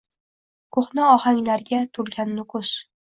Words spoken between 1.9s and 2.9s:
to‘lgan Nukus